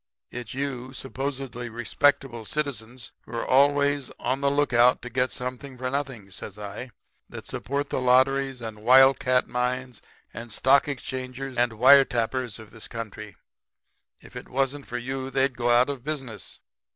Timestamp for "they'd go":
15.29-15.69